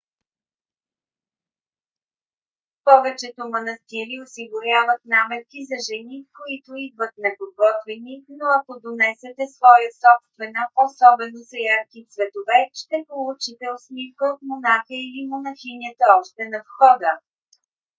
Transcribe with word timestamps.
повечето 2.87 3.41
манастири 3.53 4.15
осигуряват 4.25 5.01
наметки 5.13 5.59
за 5.69 5.77
жени 5.87 6.17
които 6.37 6.69
идват 6.87 7.13
неподготвени 7.23 8.15
но 8.37 8.45
ако 8.59 8.73
донесете 8.85 9.43
своя 9.55 9.89
собствена 10.03 10.63
особено 10.85 11.39
с 11.49 11.51
ярки 11.77 12.07
цветове 12.13 12.59
ще 12.81 13.05
получите 13.09 13.65
усмивка 13.75 14.25
от 14.33 14.39
монаха 14.49 14.95
или 15.07 15.21
монахинята 15.31 16.05
още 16.19 16.41
на 16.53 16.59
входа 16.67 17.13